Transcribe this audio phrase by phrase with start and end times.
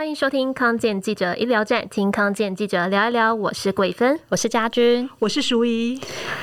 [0.00, 3.34] 欢迎收听康健记者医疗站，听康健记者聊一聊。
[3.34, 6.00] 我是桂芬，我是家君，我是淑仪。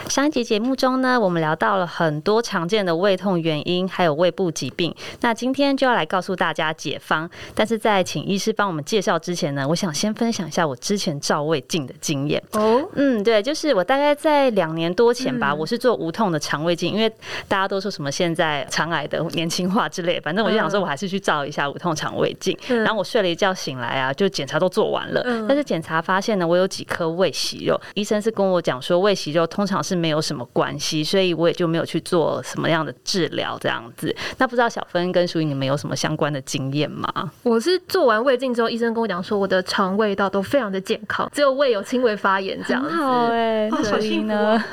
[0.07, 4.93] 上一集节目中呢，我们聊到了很多常见的胃痛原因，还有胃部疾病。
[5.21, 7.27] 那今天就要来告诉大家解方。
[7.55, 12.41] 但是在请医师帮我们介绍之前呢，我想先分享一下我之前照胃镜的经验。
[12.51, 17.09] 哦，嗯，对，就是我大概在两年多前吧，嗯、我是做无痛的肠胃镜，因为
[17.47, 22.55] 大家都说什么现在肠癌的年轻化之类，反正我就想说我还是去照一下无痛肠胃镜。
[22.69, 23.47] 嗯、然后我睡了一觉。
[23.57, 27.79] 要醒来啊，就检查都做完了，但是检查发现呢，我有几颗胃息肉。
[27.95, 34.15] 医生是跟我讲说，胃息肉通常是没有什么关系，所以我也就没有去做什么样的治疗这样子。
[34.37, 37.31] 那不知道小芬跟淑仪你们有什么相关的经验吗？
[37.43, 42.89] 我是做完胃镜之后，医生跟我讲说，我的肠胃道都非常的健康，只有胃有轻微发炎这样子。
[42.95, 44.63] 好哎、欸，好幸福呢。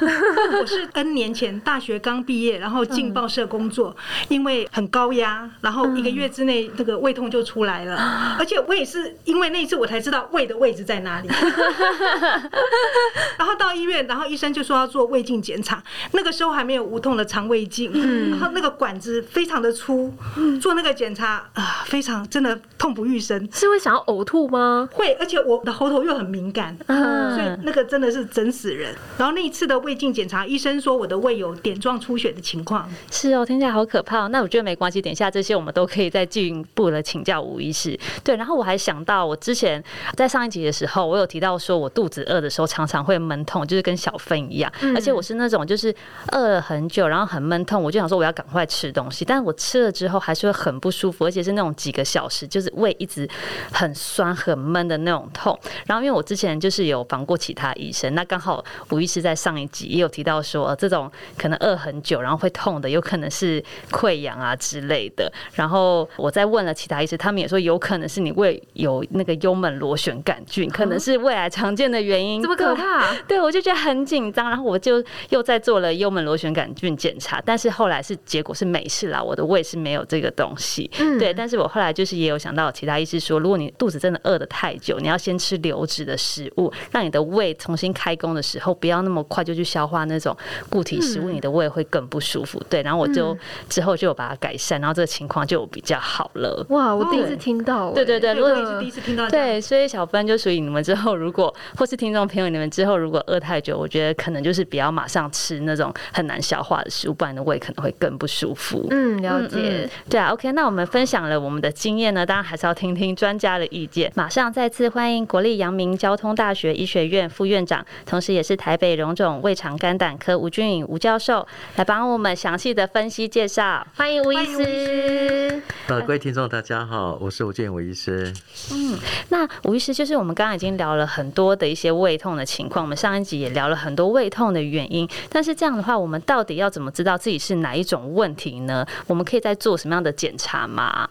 [0.60, 3.94] 我是 N 年前大学刚毕业，然后进报社工作，
[4.28, 7.96] 因为很高压，然后一个月之内这个胃痛就出来了，
[8.38, 8.63] 而且。
[8.66, 11.28] 我也是因为那一次我才知道胃的位置在哪里，
[13.38, 15.82] 然后到医院，然后医生就说要做胃镜检查。
[16.12, 17.92] 那个时候还没有无痛的肠胃镜，
[18.30, 20.12] 然后那个管子非常的粗，
[20.60, 23.46] 做那个检查啊，非常真的痛不欲生。
[23.52, 24.88] 是会想要呕吐吗？
[24.92, 28.94] 会，而且我的喉头又很敏感，所以那个真的是整死人。
[29.18, 32.88] 然后那一次的胃镜检查，医生说我的胃有点状出血的情况。
[33.10, 34.24] 是哦，听起来好可怕。
[34.24, 37.98] 哦那我觉得没关系，等一下这些我们都可以再进一步的请教吴医师。
[38.22, 38.53] 对，然后。
[38.54, 39.82] 我还想到，我之前
[40.14, 44.72] 在上一集的时候，我有提到说，我肚子饿的时候常常会闷痛，就是跟小芬一样。
[44.94, 45.94] 而且我是那种就是
[46.32, 53.28] 饿了很久，然后很闷痛，我就想说我要赶快吃东西，但是我吃了之后还是会很不舒服，而且是那种几个小时，就是胃一直
[53.72, 55.58] 很酸很闷的那种痛。
[55.86, 65.30] 然后因为我之前就是有访过其他医生，那刚好吴医师在上一集也有提到说，这种可能饿很久然后会痛的，有可能是溃疡啊之类的。
[65.54, 68.43] 然后我再问了其他医师，他们也说有可能是你胃。
[68.44, 72.42] 会有那个幽门螺旋杆菌，可能是胃癌常见的原因。
[72.42, 73.14] 这么可怕？
[73.26, 80.90] 对，我就觉得很紧张，然后我就又在做了幽门螺旋杆菌检查，但是后来是结果是没事啦，我的胃是没有这个东西。
[80.98, 90.36] 嗯，对，但是我后来就是也有想到其他医师说，如果你肚子真的饿的太久，你要先吃流质的食物，让你的胃重新开工的时候，不要那么快就去消化那种
[90.68, 92.62] 固体食物，你的胃会更不舒服。
[92.68, 93.34] 对，然后我就
[93.70, 96.66] 之后就有把它改善，然后这个情况就比较好了。
[96.68, 97.90] 哇，我第一次听到。
[97.92, 98.33] 对对对。
[98.40, 99.28] 我也是第一次听到。
[99.28, 108.86] 对，所以小芬就属于你们之后，如果或是听众朋友，你们之后如果饿太久，我觉得可能就是不要马上吃那种很难消化的食物，不然的胃可能会更不舒服。
[108.90, 109.88] 嗯，了解。
[110.08, 114.10] 对啊，OK，那我们分享了我们的经验呢，当然还是要听听专家的意见。
[114.14, 121.46] 马上再次欢迎国立阳明交通大学医学院副院长，同时也是台北荣总胃肠肝胆科吴俊颖吴教授
[121.76, 123.86] 来帮我们详细的分析介绍。
[123.94, 125.62] 欢迎吴医师。
[125.88, 128.23] 呃，各位听众大家好，我是吴君颖吴医师。
[128.72, 128.98] 嗯，
[129.28, 135.08] 那吴医师就是我们刚刚已经聊了很多的一些胃痛的情况，我们上一集也聊了很多胃痛的原因。
[135.28, 138.86] 但是这样的话，我们到底要怎么知道自己是哪一种问题呢？
[139.06, 141.08] 我们可以再做什么样的检查吗？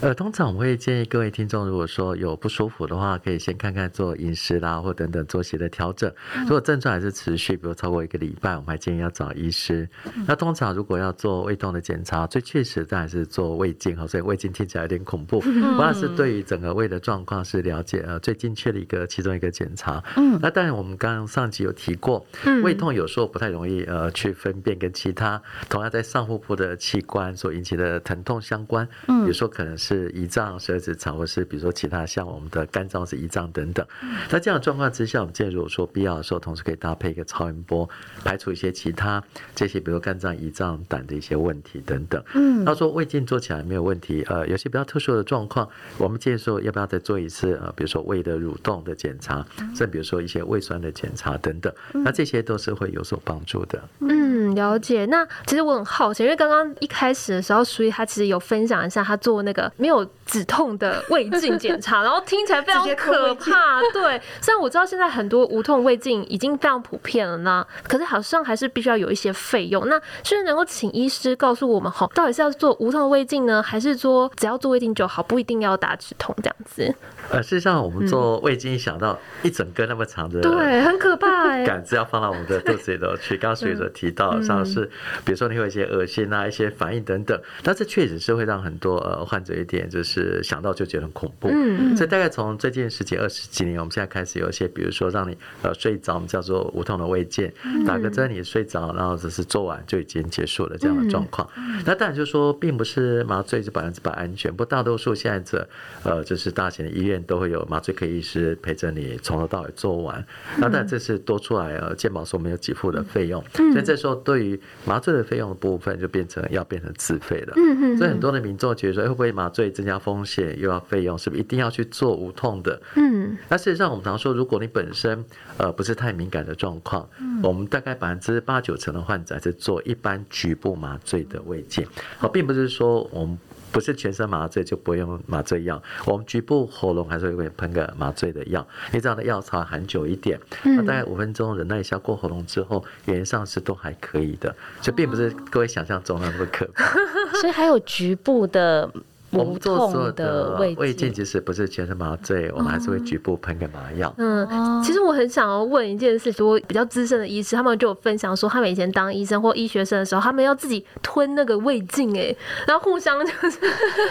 [0.00, 6.12] 呃，通常我会建议各位听众，如果说有不舒服的话，可以先看看做饮食啦，或等等作息的调整。
[6.42, 9.88] 如果症状还是持续，比如超过一个礼拜，我们还建议要找医师。
[10.26, 20.02] 那通常如果要做胃痛的检查，最确实当然是做胃镜哈，所以胃镜听起来有点恐怖，不过是对于整个胃的状况是了解呃最精确的一个其中一个检查。
[20.16, 22.24] 嗯，那当然我们刚刚上集有提过，
[22.62, 28.88] 胃痛有时候不太容易呃去分辨跟其他同样在上腹部的器官所引起的疼痛相关。
[29.08, 29.73] 嗯，比如说可能。
[29.76, 33.86] 是胰脏、十二指肠，或是比如说其他像我们的肝脏是胰脏等等。
[34.30, 37.88] 那这样的状况之下，我们建议如果说必要的时候，同时可以搭配一个超音波，
[38.24, 39.22] 排除一些其他
[39.54, 42.22] 这些，比如说肝脏、胰脏、胆的一些问题等等。
[42.34, 45.68] 嗯，他说胃镜做起来没有问题，呃，有些比较特殊的状况，
[45.98, 51.72] 我们建议说要不要再做一次呃，比如说胃的蠕动的检查，甚至比如说一些胃酸的检查等等。
[51.92, 53.82] 那这些都是会有所帮助的。
[54.00, 55.04] 嗯，了解。
[55.06, 59.63] 那其实我很好奇，因为刚刚一开始的时候，所以他其实有分享一下他做那个。
[59.76, 63.80] 没有止痛的胃镜检查， 然后听起来非常可怕。
[63.92, 69.86] 对，虽然我知道现在很多无痛胃镜已经非常普遍了呢，可是好像还是必须要有一些费用。
[69.88, 76.94] 那是不是能够请医师告诉我们，好，到底是要做无痛胃镜呢，还是说只要做胃镜就好，不一定要打止痛这样子？
[77.30, 83.36] 呃，事实上，我们做胃镜，想到一整根那么长的，对，很可怕哎，杆子要放到我们的肚子里头去。
[83.36, 84.84] 刚刚所以所提到，像是
[85.24, 91.48] 比如说你会有一些恶心啊，一些反应等等，那这确实是会让很多呃患患者一点就是想到就觉得很恐怖。
[91.52, 97.52] 嗯，所以大概从最近十几二十几年，我们现在开始有一些，比如说让你呃睡着，我们叫做无痛的胃镜，
[97.86, 101.48] 打个针你睡着，然后只是做完就已经结束了这样的状况。
[101.84, 105.68] 那当然就是说，并不是麻醉就百分之百安全，不大多数现在这
[106.02, 110.24] 呃就是大型的医院都会有麻醉科医师陪着你从头到尾做完。
[110.58, 117.54] 那但这是多出来呃健保所没有给付的费用，所以这时候对于麻醉的费用的部分就变成要变成自费了。
[117.98, 122.80] 所以很多的民众觉得说，会不会麻醉增加风险又要费用，是不是一定要去做无痛的？
[122.94, 125.24] 嗯，那事实上我们常说，如果你本身
[125.58, 131.86] 呃不是太敏感的状况，嗯我们大概百分之八九成的患者是做一般局部麻醉的胃镜，
[132.20, 133.36] 哦，并不是说我们。
[133.74, 138.64] 不是全身麻醉就不会用麻醉药，我们局部喉咙还是会喷个麻醉的药。
[138.92, 146.84] 你这样的药草含久一点，那大概五分钟忍耐一下过喉咙之后，原则上是都还可以的，所以并不是各位想象中的那么可怕。
[147.40, 148.88] 所以还有局部的。
[149.34, 154.14] 我们做的胃镜，其实不是全身麻醉，我们还是会局部喷个麻药。
[154.18, 162.34] 嗯，其实我很想要问一件事，说比较资深的医师，他们就有分享说，他们以前当医生或医学生的时候，他们要自己吞那个胃镜，哎，
[162.66, 163.58] 然后互相就是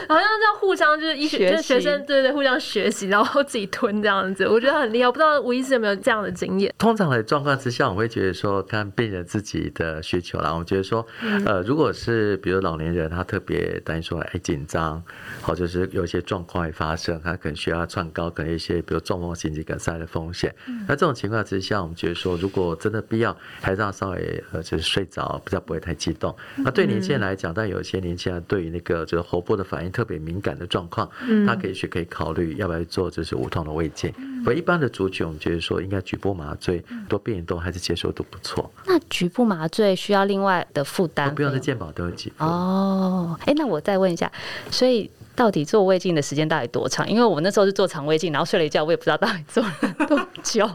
[0.07, 5.07] 好像要互相就是医学就是学生对对对，互相学习，然后自己吞这样子，我觉得很厉害。
[5.07, 6.73] 我不知道吴医师有没有这样的经验？
[6.77, 10.53] 通常的状况之下，我会觉得说，看病人自己的需求啦。
[10.53, 11.05] 我觉得说，
[11.45, 15.03] 呃，如果是比如老年人，他特别担心说，哎，紧张。
[15.41, 20.53] 好，就是有一些状况会发生，他可能需要窜高，可能一些比如中风、心肌梗塞的风险。
[20.87, 26.33] 那这种情况之下，我们觉得说，如果真的必要，还是要稍微呃，就是睡着，比较不会太激动。
[26.55, 31.09] 那对年轻人来讲，但有一些年轻人对于那个就是喉部的反应特别敏感的状况，
[31.45, 34.13] 他可以去可以考虑要不要做就是无痛的胃镜。
[34.45, 38.71] 而一般的族群，我们觉得说应该局部麻醉，多病人都还是接受度不错。
[38.85, 41.35] 那局部麻醉需要另外的负担？
[41.35, 42.45] 不用，是健保都有给付。
[42.45, 44.31] 哦，哎，那我再问一下，
[44.71, 45.02] 所以。
[45.35, 47.09] 到底做胃镜的时间到底多长？
[47.09, 50.69] 因为我那时候是做肠胃镜，然后睡了一觉，我也不知道到底做了多久。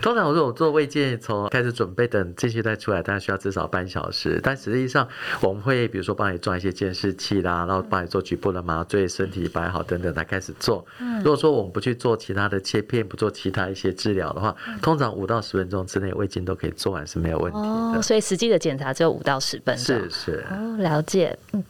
[0.00, 4.40] 通常我说我做胃镜，从开始准备等这些再出来，大概需要至少半小时。
[4.42, 5.06] 但实际上
[5.40, 10.84] 我们会比如说帮你装一些监视器啦，然后帮你做局部的麻醉，身体摆好等等才开始做。
[11.18, 17.64] 如果说我们不去做其他的切片，不做其他一些治疗的话，通常五到十分钟之内胃镜都可以做完是没有问题的。
[17.64, 19.84] 哦，所以实际的检查只有五到十分钟。
[19.84, 20.44] 是是。
[20.50, 21.38] 哦，了解。
[21.52, 21.64] 嗯。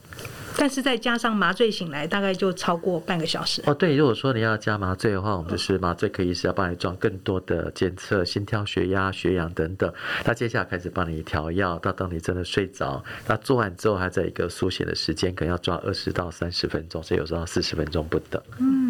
[0.58, 3.62] 但是再加上麻醉醒来，大概就超过半个小时。
[3.66, 9.92] 哦，对，如果说你要加麻醉的话，我们就是麻醉科医师要帮你装更多的监测，心跳、血压、血氧等等。
[10.24, 18.40] 那接下来开始帮你调药，到当你真的睡着，那做完之后还在一个苏醒的时间，可能要抓二十到三十分钟，所以有时候四十分钟不等。
[18.58, 18.81] 嗯，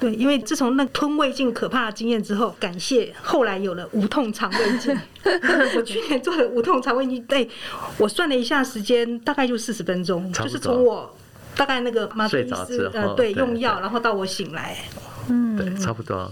[0.00, 4.96] 对，因为自从那吞胃镜可怕的经验之后，感谢后来有了无痛肠胃镜。
[5.76, 7.48] 我去年做了无痛肠胃镜，对，
[7.98, 11.14] 我算了一下时间，大概就四十分钟，就是从我
[11.56, 14.76] 大概那个麻醉医师呃对用药，然后到我醒来，
[15.28, 16.30] 嗯，对，差不多。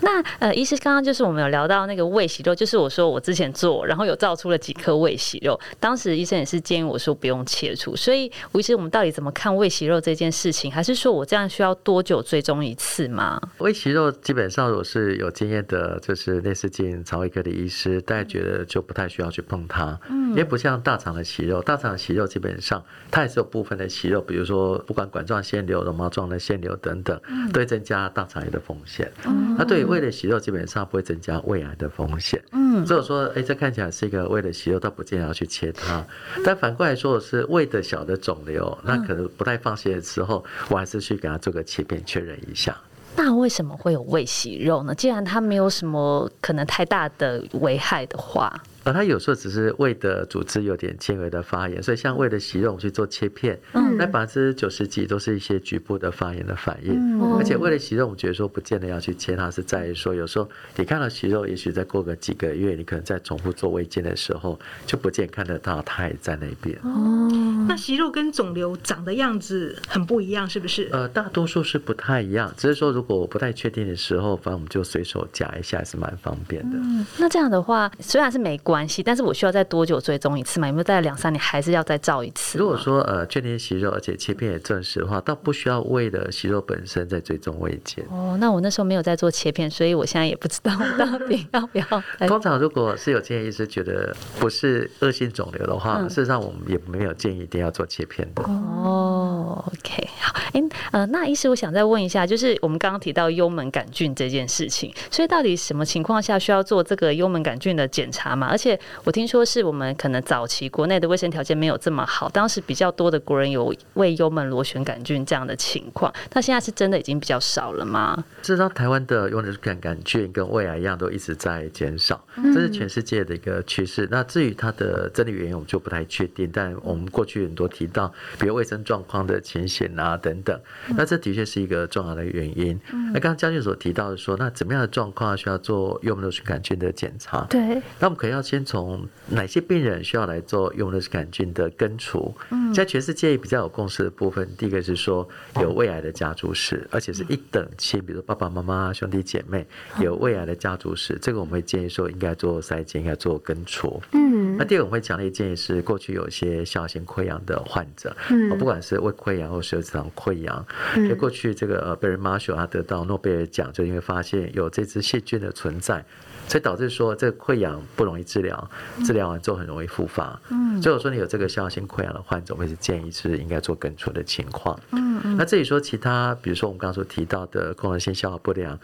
[0.00, 10.70] 那呃，医师刚刚就是我们有聊到那个胃息肉，就是我说我之前做，然后有造出了几颗胃息肉，当时医生也是建议我说不用切除，所以吴医师，我们到底怎么看胃息肉这件事情？
[10.70, 13.40] 还是说我这样需要多久追踪一次吗？
[13.58, 27.18] 胃息肉基本上我是有经验的，就是内视镜肠胃科的医师，大家觉得就不太需要去碰它，嗯，因为不像大肠的息肉，大肠的息肉基本上它也是有部分的息肉，比如说不管管状腺瘤、绒毛状的腺瘤等等，
[27.52, 29.10] 都会增加大肠癌的风险。
[29.26, 32.42] 嗯那对于胃的息肉，基本上不会增加胃癌的风险。
[32.52, 36.04] 嗯，所以说，哎，这看起来是一个胃的息肉，倒不建议要去切它。
[36.44, 42.76] 但反过来说，是胃的小的肿瘤，那可能不太放心的时候，我还是去给他做个切片确认一下。
[43.16, 44.94] 那为什么会有胃息肉呢？
[44.94, 48.52] 既然它没有什么可能太大的危害的话。
[48.84, 66.78] 而它有时候只是胃的组织有点轻微的发炎，所以像胃的息肉我们去做切片，嗯，那百分之九十几都是一些局部的发炎的反应，嗯，而且胃的息肉我们觉得说不见得要去切，它是在于说有时候你看到息肉，也许再过个几个月，你可能再重复做胃镜的时候，就不见看得到它也在那边。
[66.82, 70.90] 哦，那息肉跟肿瘤长的样子很不一样，是不是？
[70.92, 76.76] 呃，大多数是不太一样，只是说如果我不太确定的时候，反正我们就随手夹一下，还是蛮方便的。
[76.76, 78.73] 嗯，那这样的话，虽然是没关。
[78.74, 80.66] 关系，但是我需要再多久追踪一次嘛？
[80.66, 82.58] 有没有在两三年还是要再照一次？
[82.58, 88.02] 如果说呃确定息肉，而且切片也证实的话，倒不需要为了息肉本身再追踪胃镜。
[88.10, 91.84] 哦，那我那时候没有在做切片，所以我现在也不知道 到底要不要。
[92.26, 98.42] 通常如果是有建议医师觉得不是恶性肿瘤的话，嗯、事实上我们也没有建议一定要做切片的。
[98.42, 108.48] 哦，OK，好，哎、欸，呃，那医师我想再问一下，就是我们刚刚提到幽门杆菌这件事情，所以到底什么情况下需要做这个幽门杆菌的检查嘛？
[108.48, 118.24] 而且且我听说是我们可能早期国内的卫生条件没有这么好，当时比较多的国人有胃幽门螺旋杆菌这样的情况，那现在是真的已经比较少了吗？
[118.40, 124.08] 事实上，台湾的幽门螺旋杆菌跟胃癌一样，都一直在减少，这是全世界的一个趋势。
[124.10, 126.50] 那至于它的真理原因，我们就不太确定。
[126.50, 130.58] 但我们过去很多提到，比如卫生状况的情形啊等等，
[130.96, 132.80] 那这的确是一个重要的原因。
[133.12, 137.46] 那刚刚将军所提到的说，那怎么样的状况需要做幽门螺旋杆菌的检查？
[137.50, 137.60] 对，
[137.98, 142.32] 那我们可能要先从哪些病人需要来做幽门螺旋杆菌的根除？
[142.50, 145.28] 嗯，在全世界比较有共识的部分，第一个是说
[145.60, 149.66] 有胃癌的家族史，而且是一等亲，比如爸爸妈妈、兄弟姐妹
[149.98, 154.00] 有胃癌的家族史，这个我们会建议说应该做筛检，应该做根除。
[154.12, 160.64] 嗯，那第二个我们会强烈建议是过去有些小型溃疡的患者，嗯，不管是胃溃疡或十二指肠溃疡，
[160.96, 166.04] 因为过去这个呃 Barry Marshall 他得到诺贝尔奖，就因为发现有这只细菌的存在。
[166.46, 168.70] 所以导致说这个溃疡不容易治疗，
[169.04, 170.40] 治疗完之后很容易复发。
[170.50, 174.78] 嗯，所以我说你有这个效性溃疡的患者，我会是建议是应该做根除的情况。
[174.92, 175.36] 嗯嗯。
[175.36, 178.78] 那至于说其他，比如说我们刚刚所提到的功能性消化不良、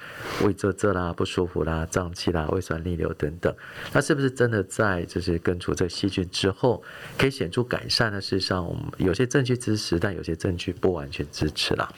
[0.44, 3.54] 胃啧啧啦、不舒服啦、胀气啦、胃酸逆流等等，
[3.92, 6.82] 那是不是真的在就是根除这细菌之后
[7.18, 8.20] 可以显著改善呢？
[8.20, 11.88] 事实上，我们有些证据支持，但有些证据不完全支持啦。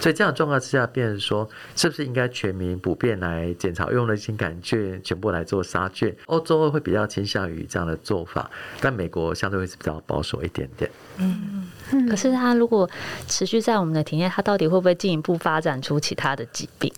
[0.00, 5.00] 所以这样状况之下，变成说是不是应该全民普遍来检查用的新杆菌？
[5.02, 10.90] 全部来做杀菌，欧洲会比较倾向于这样的做法，但美国相对会是比较保守一点点。
[11.18, 11.68] 嗯，
[12.08, 12.88] 可是它如果
[13.26, 16.92] 持续在我们的体内，它到底会不会进一步发展出其他的疾病？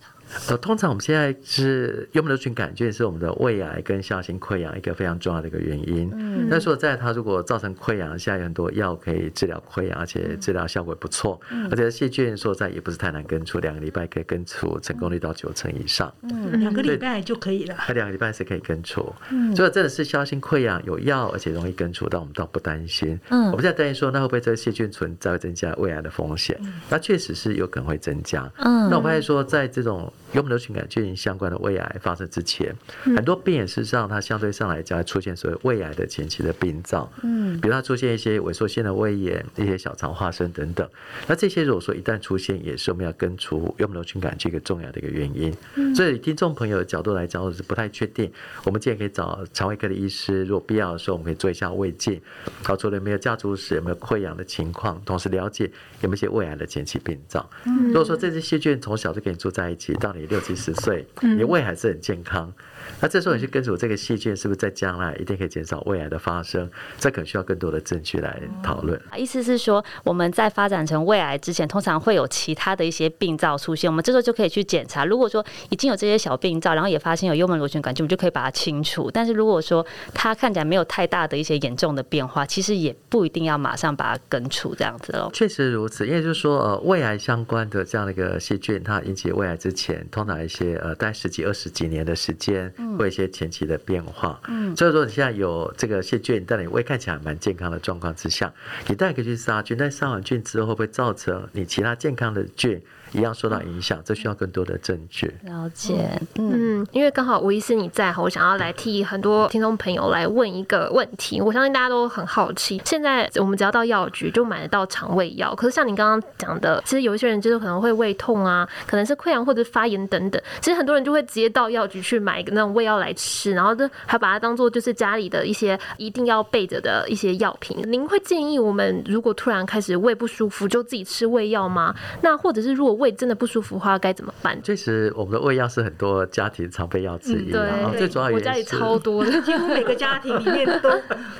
[0.49, 6.11] 呃，通常我们现在是幽门螺旋杆菌是我们的胃癌跟酵性溃疡一个非常重要的一个原因。
[6.12, 11.40] 嗯，那说在它如果造成溃疡，现在有很多药可以治疗溃疡，而且治疗效果不错。
[11.50, 16.12] 嗯，而且细菌说在也不是太难根除，两个礼拜可以根除，成功率到九成以上。
[16.23, 17.75] 嗯，两个礼拜就可以了。
[17.78, 19.12] 它两个礼拜是可以根除。
[19.31, 23.19] 嗯，所以真的是酵性溃疡有药，而且容易根除，但我们倒不担心。
[23.28, 26.59] 嗯，我们现在担心说，那会不会这个细菌存在会增加胃癌的风险？
[26.90, 28.50] 那确实是有可能会增加。
[28.57, 32.74] 嗯，那我发现说，在这种幽门螺旋杆菌相关的胃癌发生之前，
[33.04, 40.88] 很多病人事实上它相对上来讲会出现所谓胃癌的前期的病灶，嗯，比如它出现一些萎缩性的胃炎、一些小肠化生等等。
[41.28, 45.54] 那这些如果说一旦出现，也是我们要根除幽门螺旋杆菌一个重要的一个原因。
[45.94, 48.30] 所以听众朋友的角度来讲，我是不太确定，
[48.64, 52.20] 我们建议可以找肠胃科的医师，如果必要的时候，我们可以做一下胃镜，
[52.62, 57.48] 搞出了有没有家族史、有没有溃疡的情况，同时了解有没有一些胃癌的前期病灶。
[57.66, 62.52] 嗯如果说这些细菌从小就跟你住在一起，到你六七十岁，你胃还是很健康。
[63.00, 66.68] 那这时候你去根除这个细菌，是不是在将来一定可以减少胃癌的发生？
[66.98, 69.00] 这可能需要更多的证据来讨论。
[69.16, 75.04] 意思是说，我们在发展成胃癌之前，通常会有其他的一些病灶出现，我们这时候就可以去检查。
[75.04, 79.10] 如果说已经有这些小病灶，然后也发现有幽门螺旋杆菌，我们就可以把它清除。
[79.10, 85.30] 但是如果说它看起来没有太大的一些严重的变化，其实也不一定要马上把它根除这样子喽。
[85.32, 92.72] 确实如此，因为就是说，呃，胃癌相关的这样的一个细菌，它引起胃癌之前，通常一些呃，大概十几二十几年的时间。
[92.76, 98.52] 会有一些前期的变化，嗯，所以说你现在有这个细菌，但你胃看起来蛮健康的状况之下，
[98.88, 102.81] 你当然可以去杀菌，但杀完菌之后会造成你其他健康的菌？
[103.14, 105.33] 一样受到影响，这需要更多的证据。
[105.44, 111.40] 了解，嗯，因为刚好吴医师你在，我想要来替很多听众朋友来问一个问题。
[111.40, 127.78] 我相信大家都很好奇，现在我们只要到药局就买得到肠胃药，可是像你刚刚讲的，其实有一些人就是可能会胃痛啊，可能是溃疡或者发炎等等，其实很多人就会直接到药局去买一个那种胃药来吃，然后就还把它当做就是家里的一些一定要备着的一些药品。
[127.90, 131.94] 您会建议我们如果突然开始胃不舒服，就自己吃胃药吗？
[132.23, 134.61] 那或者是如果胃真的不舒服的话，该怎么办？
[134.62, 137.50] 确实，我们的胃药是很多家庭常备药之一。
[137.50, 140.90] 然后，最主要我家里超多的， 几乎每个家庭里面都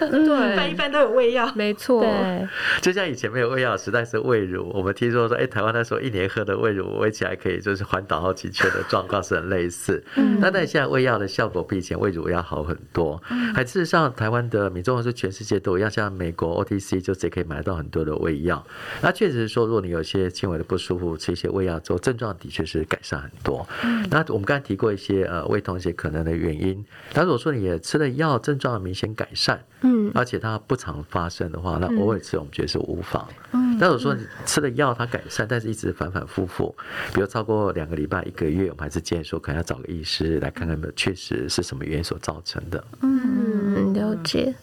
[0.09, 1.51] 对，一般都有胃药。
[1.55, 2.49] 没错，对。
[2.81, 10.03] 就像以前没有胃药时代是胃乳，我们听说说，哎，台湾那时候一年喝的胃乳，胃起来可以就是环岛好几圈的状况是很类似。
[10.17, 10.39] 嗯。
[10.41, 13.23] 但但现在胃药的效果比以前胃乳要好很多。
[13.31, 13.55] 嗯。
[13.55, 18.65] 还事实上，台湾的民众是全世界都一样，像美国 OTC 就直接可以买到很多的胃药。
[19.03, 21.99] 那确实是说，如果你有些轻微的不舒服，吃一些胃药之后。
[22.05, 23.67] 症状的确是改善很多。
[24.11, 26.85] 那我们刚才提过一些呃胃痛一些可能的原因。
[27.15, 33.27] 那如果说你也吃了药，症状明显改善，嗯，而且它不常发生的话，那偶尔吃我们觉得是无妨。
[33.53, 36.77] 嗯，那如果说你吃了药它改善，但是一直反反复复，
[37.15, 42.85] 比如超过两个礼拜、一个月，我们还是建议说可能要找个医师来看看，确实是什么原因所造成的。
[43.01, 44.55] 嗯，了解。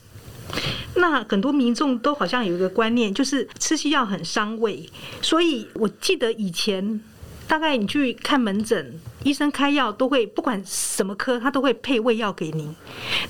[0.95, 4.89] 那很多民众都好像有一个观念，就是吃西药很伤胃，
[5.21, 7.01] 所以我记得以前。
[7.47, 12.73] 大概你去看门诊，医生开药都会不管什么科，他都会配胃药给你。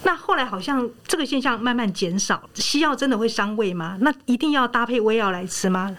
[0.04, 3.98] 那后来好像这个现象慢慢减少，西药真的会伤胃吗？
[4.02, 5.98] 那一定要搭配胃药来吃吗？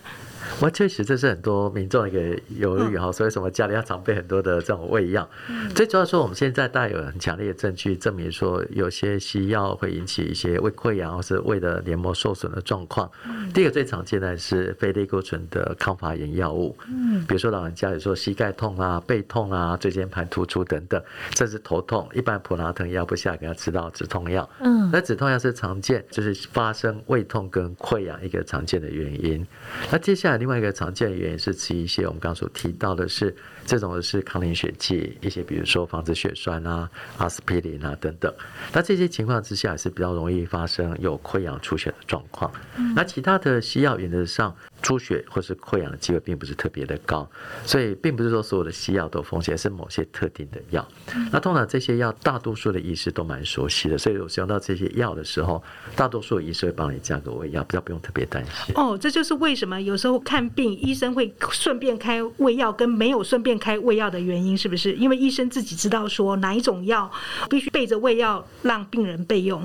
[0.61, 2.21] 我确实这是很多民众一个
[2.57, 5.29] 犹豫哈，所以什么家里要常备很多的这种胃药。
[5.75, 13.11] 最主要说，我们现在大概有很强烈的证据证明说，有些西药会引起一些胃溃疡或是胃的黏膜受损的状况。
[13.55, 21.03] 第一个最常见的是非类固醇的抗发炎药物，嗯比如说老人家有说膝盖痛啊、背痛啊、椎间盘突出等等，
[21.37, 24.49] 甚至头痛，一般普拿疼药不下，给他吃到止痛药。
[24.61, 29.47] 嗯，那止痛药是常见，就是发生胃痛跟溃疡一个常见的原因。
[29.91, 30.32] 那接下来。
[30.37, 33.35] 另外一个常见的原因是吃一些我们刚所提到的是
[33.67, 36.89] 这种的是抗凝血剂，一些比如说防止血栓啊、
[37.19, 38.33] 阿司匹林啊等等。
[38.73, 42.51] 那这些情况之下是比较容易发生有溃疡出血的状况。
[42.95, 44.55] 那其他的西药原则上。
[44.83, 47.25] 出血或是溃疡的机会并不是特别的高，
[47.65, 50.85] 所以并不是说所有的西药都有风险，是某些特定的药。
[51.31, 55.63] 那通常这些药大多数的医师都蛮熟悉的，所以我使用到这些药的时候，
[55.95, 58.75] 大多数的医师会帮你加个胃药，比较不用特别担心。
[58.75, 64.93] 哦，这就是为什么有时候看病医生会顺便开胃药，跟没有顺便开胃药的原因，是不是？
[64.95, 67.11] 因为医生自己知道说哪一种药
[67.49, 69.63] 必须备着胃药让病人备用。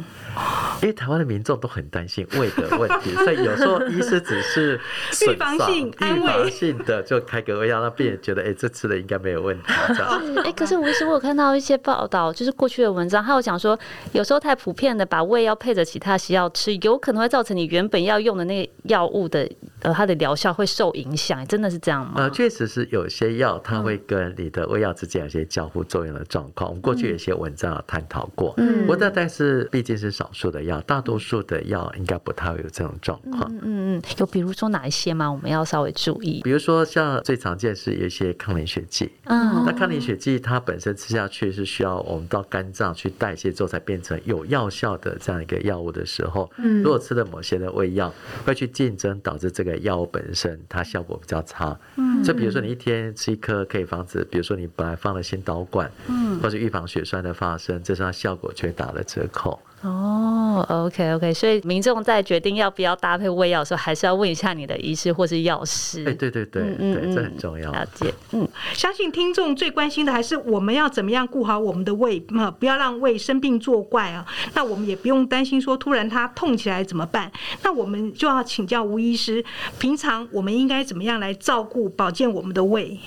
[0.82, 4.80] 因为台湾的民众都很担心胃的问题，所以有时候医师只是。
[5.28, 9.64] 预防性安慰，预防性的就开个胃药，让病人觉得，哎、欸，这吃的应该没有问题。
[9.68, 13.78] 哎、欸，可是吴医师，我有看到一些报道，就是过去的文章，他有讲说，
[14.14, 19.50] 有时候太普遍的把胃药配着其他西药吃，有可能会造成你原本要用的那个药物的
[19.82, 21.46] 呃，它的疗效会受影响。
[21.48, 22.14] 真的是这样吗？
[22.18, 26.70] 呃，确实是有些药它会跟你的胃药之间有些交互作用的状况。
[26.70, 28.54] 我们过去有些文章有探讨过。
[28.58, 33.52] 嗯，不过但是毕竟是少数的药，大多数的药应该不太会有这种状况。
[33.62, 35.32] 嗯嗯，有比如说哪一些吗？
[35.32, 48.14] 我们要稍微注意，比如说像最常见是有一些抗凝血剂，嗯，那抗凝血剂它本身吃下去是需要我们到肝脏去代谢之后才变成有药效的这样一个药物的时候，嗯，如果吃了某些的胃药，
[48.46, 59.60] 会去竞争，导致这个药物本身它效果比较差，嗯，就比如说你一天吃一颗可以防止，比如说你本来放了心导管，嗯，或者预防血栓的发生，这时候它效果却打了折扣。
[59.84, 66.04] 哦，OK OK，所以民众在决定要不要搭配胃药的时候，还是要问一下你的医师或是药师。
[66.08, 67.72] 哎，对对对，嗯对，这很重要。
[67.72, 74.26] 了解，嗯，相信听众最关心的还是我们要怎么样顾好我们的胃，啊，不要让胃生病作怪啊。
[74.54, 77.32] 那我们也不用担心说突然它痛起来怎么办？
[77.64, 79.44] 那我们就要请教吴医师，
[79.80, 82.98] 平常我们应该怎么样来照顾保健我们的胃？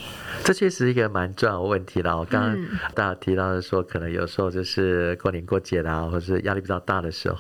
[0.45, 2.17] 这确实一个蛮重要的问题了。
[2.17, 2.57] 我刚刚
[2.95, 7.40] 大家提到的说，可能有时候就是过年过节啦，或者是压力比较大的时候，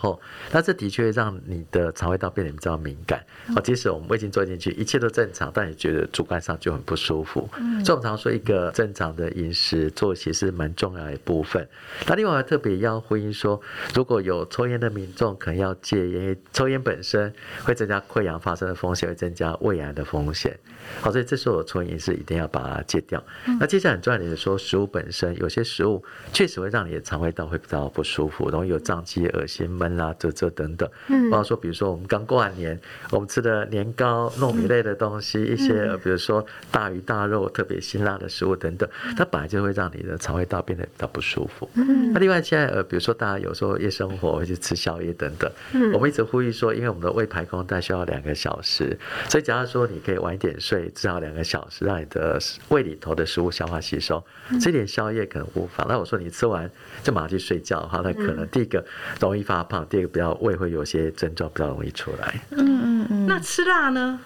[0.51, 3.25] 那这的确会让你的肠胃道变得比较敏感。
[3.55, 7.49] 哦，即使我们胃镜做进去，一切都正常，但你觉得主观上就很不舒服。
[7.85, 11.67] 所以我们常说，一个正常的饮食作息是蛮重要的一部分。
[12.07, 13.61] 那另外还特别要呼应说，
[13.95, 17.33] 如果有抽烟的民众，可能要戒烟，因为抽烟本身
[17.65, 20.59] 会增加溃疡发生的风险，会增加胃癌的风险。
[21.01, 23.23] 好，所以这时候我抽烟是一定要把它戒掉。
[23.59, 30.88] 那接下来很重要的是说，食物本身有些食物确实会让你的肠胃道会比较不舒服，容易有胀气、恶心、闷啦、这这等等。
[31.09, 32.79] 嗯，包括说，比如说我们刚过完年，
[33.11, 41.68] 我们吃的年糕、糯米类的东西，一些比如说大鱼大肉、特别辛辣的食物等等，它本来就会让你的肠胃道变得比较不舒服。
[41.74, 48.98] 嗯，那另外现在呃，比如说大家有时候夜生活会去吃宵夜等等，嗯，我们一直呼吁说，因为我们的胃排空大概需要两个小时，
[49.29, 50.90] 所以假如说你可以晚一点睡。
[50.92, 54.22] 至少两个小时，让你的胃里头的食物消化吸收，
[54.61, 55.87] 吃点宵夜可能无妨。
[55.88, 56.68] 那我说你吃完
[57.03, 58.85] 就马上去睡觉的话，那可能第一个
[59.20, 62.42] 容易发胖，第二个比较胃会有些症状比较容易出来。
[62.50, 63.26] 嗯嗯嗯。
[63.26, 64.20] 那吃辣呢？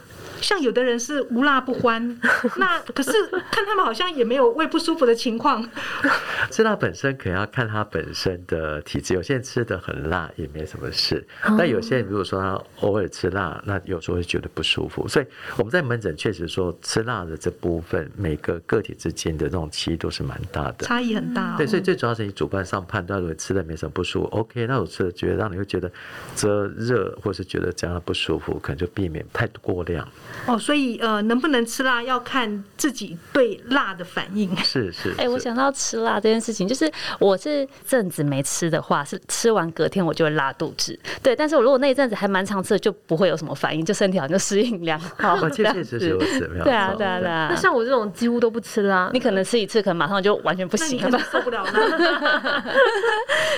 [0.45, 2.21] 像有的人是无辣不欢，
[2.59, 3.11] 那可是
[3.51, 5.67] 看他们好像也没有胃不舒服的情况。
[6.51, 11.27] 吃辣本身可能要看他本身的体质，有些人吃的很辣也没什么事，
[11.59, 15.09] 但有些人如果说他偶尔吃辣，那有时候会觉得不舒服。
[15.09, 15.27] 所以
[15.57, 21.57] 我们在门诊确实说吃辣的这部分，每个个体之间的这种差异都是蛮大的，差异很大。
[21.57, 25.91] 对，所以最主要是你主观上判断，如果吃的没什么不舒服，OK，那我吃的觉得让你会觉得
[26.37, 30.07] 这热，或是觉得这样的不舒服，可能就避免太过量。
[30.47, 34.55] 哦，所以呃，能不能吃辣要看自己对辣的反应。
[34.63, 35.11] 是是。
[35.13, 40.99] 哎、欸，我想到吃辣这件事情，就是我是阵子没吃的话，是吃完隔天我就会拉肚子。
[41.23, 45.49] 对，但是我如果那一阵子还蛮常吃的，就不会有什么反应，就身体好像就适应良好。
[45.51, 47.49] 确确实实如此，对啊对啊对啊。
[47.51, 51.73] 那像我这种几乎都不吃辣，你可能吃一次，可能马上就完全不行了， 受不了了。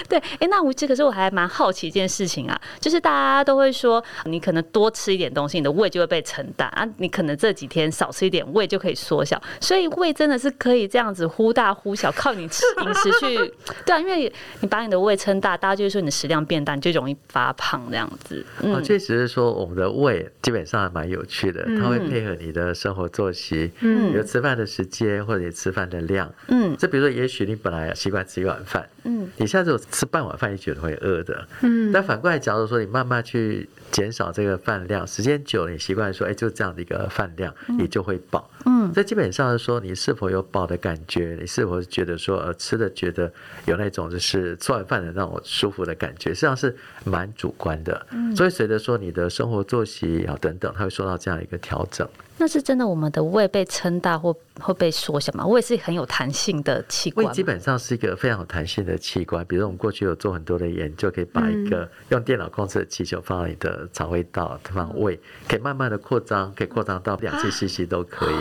[0.09, 6.66] 对，哎、欸，那我这可是我还蛮好奇一件事情啊，就是大家都会说，你可能多吃一点东西，你的胃就会被承担。
[6.67, 9.41] 大啊，你可能这几天少吃一点，胃就可以缩小。
[9.61, 13.55] 所以胃真的是可以这样子忽大忽小，靠你吃 饮食去。
[13.85, 18.45] 对啊，因为你把你的胃撑大，大家就会说你的食量变大，你就容易发胖这样子。
[18.63, 33.69] 嗯，确实是说我们的胃基本上还蛮有趣的，它会配合你的生活作息，嗯，有吃饭的时间或者你吃饭的量，嗯，这比如说，也许你本来习惯吃一碗饭，嗯，你现在只有吃半碗饭，你觉得会饿的，嗯，但反过来，假如说你慢慢去。
[33.93, 38.51] 减少这个饭量，时间久了，你习惯说，哎，就这样的一个饭量，你就会饱。
[38.65, 41.39] 嗯，这基本上是说，你是否有饱的感觉？
[41.41, 43.33] 你是否觉得说，呃，吃的觉得
[43.65, 46.31] 有那种就是吃完饭的那种舒服的感觉？
[46.31, 48.07] 实际上是蛮主观的。
[48.11, 52.07] 嗯，所以随着说你的生活作息啊等等，它会受到这样一个调整。
[52.39, 55.47] 那是真的，我们的胃被撑大或会被缩小吗？
[55.47, 57.27] 胃是很有弹性的器官。
[57.27, 59.45] 胃基本上是一个非常有弹性的器官。
[59.47, 65.19] 比如我们过去有做很多的研究，可以把一个用电脑控制的气球放到你的肠胃道，放胃，
[65.49, 68.35] 可以慢慢的扩张，可以扩张到两千 CC 都可以。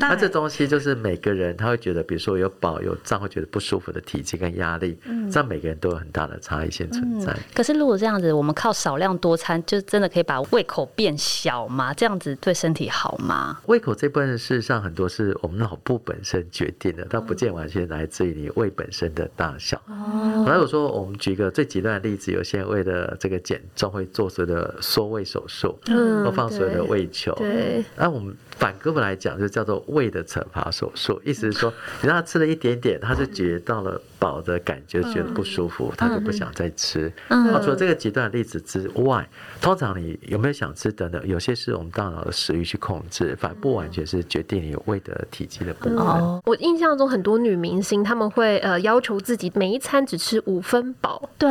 [0.00, 4.98] 那这东西就是每个人他会觉得，比如说有饱有胀，会觉得不舒服的体积跟压力，
[5.30, 7.36] 这样每个人都有很大的差异性存在。
[7.54, 11.94] 可是如果这样子，我们靠少量多餐，就真的可以把胃口变小吗？
[11.94, 13.27] 这样子对身体好吗？
[13.66, 19.80] 胃口这部分事实上很多是我们脑部本身决定的，它不见完全来自于你胃本身的大小。
[19.86, 20.44] 哦。
[20.46, 27.34] 如果说，我们举一个最极端的例子，有些人为了这个减重会做所谓的缩胃手术，嗯，或放所有的胃球。
[27.38, 27.84] 对。
[27.96, 37.12] 那我们反过来讲，就叫做胃的惩罚手术，意思是说，你让他吃了一点点，他就觉到了饱的感觉，觉得不舒服，他就不想再吃。
[37.28, 37.46] 嗯。
[37.62, 39.28] 除了这个极端的例子之外，
[39.60, 45.96] 通常你有没有想吃等等，有些是我们大脑的食欲去控制，反不完全是决定你胃的体积的部分。
[45.98, 51.28] 哦，我印象中很多女明星他们会呃要求自己每一餐只吃五分饱。
[51.38, 51.48] 对。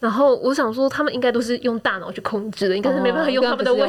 [0.00, 3.88] 然后我想说，他们应该都是用大脑去控制的，应该是没办法用他们的胃。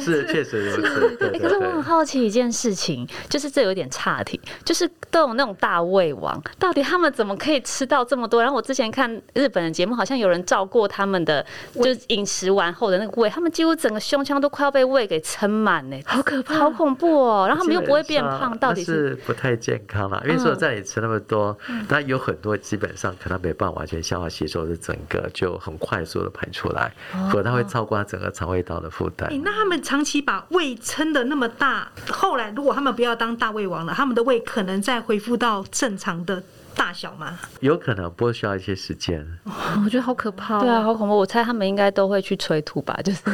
[0.00, 1.16] 是，确实如此。
[1.18, 1.38] 对。
[1.38, 8.42] 可是我很好奇一件事情，就是这有点岔题，就是都有那种大胃王，到底他们怎么可以吃到这么多？
[8.42, 17.46] 然后我之前看日本的节目，好像有人照过他们的，就是饮食完后的那个胃，他们几乎整个胸腔都快要被胃给撑满呢，好可怕，好恐怖哦。
[17.48, 20.22] 然后他们又不会变胖，到底是不太健康了。
[20.24, 21.56] 因为说在你吃那么多，
[21.88, 26.92] 那有很多基本上可能没办法完全消化吸收，是整个就很快速的排出来，
[27.30, 29.30] 否则它会超过整个肠胃道的负担。
[29.42, 36.42] 那他们长期把胃撑的那么大，后来如果他们不要当大胃王了，他们的胃可能再恢复到正常的
[36.74, 37.38] 大小吗？
[37.60, 39.26] 有可能，不会需要一些时间。
[39.84, 40.60] 我觉得好可怕。
[40.60, 41.16] 对啊，好恐怖。
[41.16, 43.20] 我猜他们应该都会去催吐吧，就是。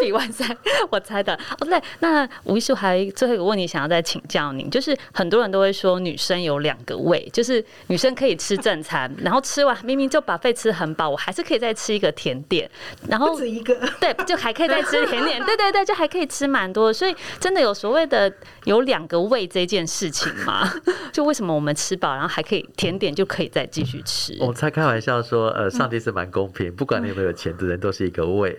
[0.00, 0.44] 比完赛，
[0.90, 1.32] 我猜的。
[1.60, 12.68] 哦，对，那吴医师还最后一个问题想要再请教您，就是很多人都会说女生有两个胃，就是女生可以吃正餐，然后吃完明明就把肺吃很饱，我还是可以再吃一个甜点，
[13.08, 18.32] 然后不止一个，对，就还可以再吃甜点， 对对对，就还可以吃蛮多，所以真的有所谓的
[18.64, 20.68] 有两个胃这件事情吗？
[21.12, 24.36] 就为什么我们吃饱，然后还可以甜点就可以再继续吃？
[24.40, 28.58] 我才开玩笑说，呃，上帝是蛮公平，不管你有没有钱的人都是一个胃，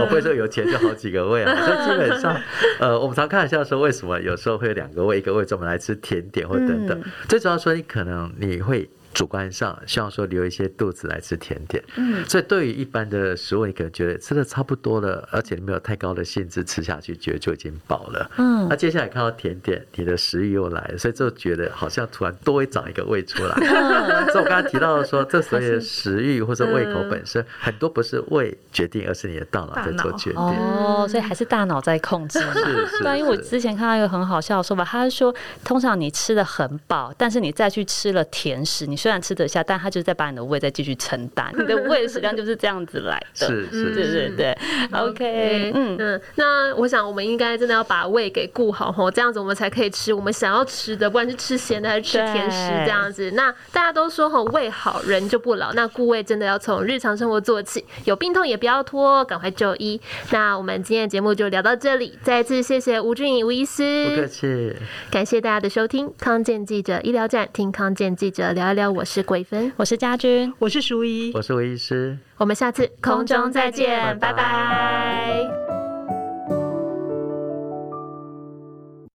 [0.00, 0.84] 我不会说有钱就。
[0.84, 2.36] 好几个胃啊， 所以基本上，
[2.78, 8.86] 呃，我们常开玩笑说，为什么有时候会有两个胃，一个胃专门来吃甜点或等等，最主要说你可能你会。
[9.14, 39.03] 主观上希望说留一些肚子来吃甜点，嗯，所以对于一般的食物，你可能觉得吃的差不多了，而且你没有太高的兴致吃下去，觉得就已经饱了，嗯，那接下来看到甜点，你的食欲又来了，所以就觉得好像突然多会长一个胃出来，嗯、所以我刚才提到的说，这所谓的食欲或者胃口本身很多不是胃决定，而是你的大脑在做决定，哦，所以还是大脑在控制，是是，对，因为我之前看到一个很好笑的说法，他是说，通常你吃的很饱，但是你再去吃了甜食，你。
[39.04, 43.46] 虽然吃得下，但他就是在把你的胃再继续承担，你的胃食量就是这样子来的。
[43.46, 44.58] 是是，对对对。
[44.92, 53.32] OK，嗯嗯，那我想我们应该真的要把胃给顾好吼，这样子我们才可以吃我们想要吃的，不管是吃咸的还是吃甜食这样子。
[53.32, 60.00] 那大家都说吼，胃好人就不老，那顾胃真的要从日常生活做起，有病痛也不要拖，赶快就医。
[60.30, 64.72] 那我们今天的节目就聊到这里，再次谢谢吴俊颖吴医师，不客气，
[65.10, 68.93] 感谢大家的收听，康健记者医疗站，听康健记者聊一聊。
[68.94, 74.36] 我是桂芬，我是家君，我是淑仪，我是魏医师，我们下次空中再见，拜拜。
[74.36, 75.93] 拜拜。